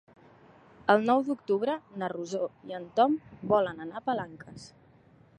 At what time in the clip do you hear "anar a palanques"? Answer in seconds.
3.85-4.65